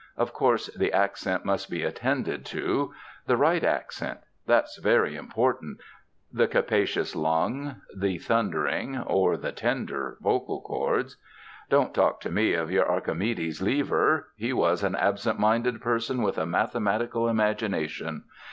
Of 0.17 0.33
course, 0.33 0.65
the 0.75 0.91
accent 0.91 1.45
must 1.45 1.69
be 1.69 1.83
attended 1.83 2.43
to. 2.47 2.91
The 3.27 3.37
right 3.37 3.63
accent. 3.63 4.19
That's 4.47 4.79
very 4.79 5.15
important. 5.15 5.79
The 6.33 6.47
capacious 6.47 7.15
lung, 7.15 7.79
the 7.95 8.17
thundering 8.17 8.97
or 8.97 9.37
the 9.37 9.51
tender 9.51 10.17
vocal 10.19 10.61
chords. 10.61 11.17
Don't 11.69 11.93
talk 11.93 12.19
to 12.21 12.31
me 12.31 12.55
of 12.55 12.71
your 12.71 12.89
Archimedes' 12.89 13.61
lever. 13.61 14.29
He 14.35 14.53
was 14.53 14.81
an 14.83 14.95
absent 14.95 15.37
minded 15.37 15.81
person 15.83 16.23
with 16.23 16.39
a 16.39 16.47
mathematical 16.47 17.27
imagination. 17.27 18.23